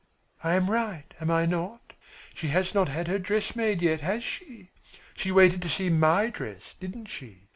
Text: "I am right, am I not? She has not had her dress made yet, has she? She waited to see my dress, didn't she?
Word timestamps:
"I 0.43 0.55
am 0.55 0.71
right, 0.71 1.13
am 1.21 1.29
I 1.29 1.45
not? 1.45 1.93
She 2.33 2.47
has 2.47 2.73
not 2.73 2.89
had 2.89 3.07
her 3.07 3.19
dress 3.19 3.55
made 3.55 3.83
yet, 3.83 4.01
has 4.01 4.23
she? 4.23 4.71
She 5.15 5.31
waited 5.31 5.61
to 5.61 5.69
see 5.69 5.91
my 5.91 6.31
dress, 6.31 6.73
didn't 6.79 7.05
she? 7.05 7.49